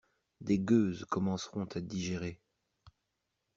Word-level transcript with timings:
Des 0.39 0.57
gueuses 0.57 1.05
commenceront 1.05 1.65
à 1.65 1.79
digérer. 1.79 2.41